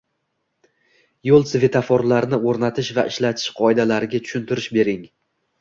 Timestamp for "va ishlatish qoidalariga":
3.01-4.23